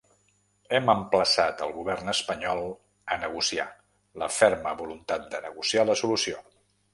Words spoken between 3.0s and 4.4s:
a negociar, la